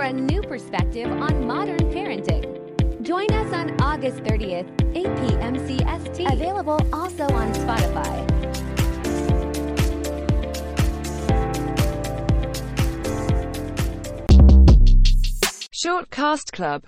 [0.00, 2.42] for a new perspective on modern parenting.
[3.02, 5.56] Join us on August 30th, 8 p.m.
[5.56, 6.32] CST.
[6.32, 8.30] Available also on Spotify.
[15.82, 16.78] Shortcast Club